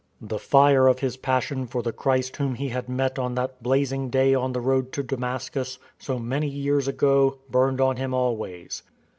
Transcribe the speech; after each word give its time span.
The 0.19 0.39
fire 0.39 0.87
of 0.87 0.97
his 0.97 1.15
passion 1.15 1.67
for 1.67 1.83
the 1.83 1.93
Christ 1.93 2.37
whom 2.37 2.55
he 2.55 2.69
had 2.69 2.89
met 2.89 3.19
on 3.19 3.35
that 3.35 3.61
blazing 3.61 4.09
day 4.09 4.33
on 4.33 4.51
the 4.51 4.59
road 4.59 4.91
to 4.93 5.03
Damascus, 5.03 5.77
so 5.99 6.17
many 6.17 6.47
years 6.49 6.87
ago, 6.87 7.37
burned 7.51 7.79
on 7.79 7.97
him 7.97 8.11
always. 8.11 8.81